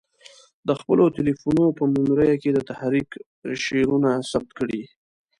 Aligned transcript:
د 0.67 0.69
خپلو 0.79 1.03
تلیفونو 1.17 1.63
په 1.77 1.83
میموریو 1.93 2.41
کې 2.43 2.49
د 2.53 2.59
تحریک 2.69 3.09
شعرونه 3.63 4.09
ثبت 4.31 4.51
کړي. 4.59 4.81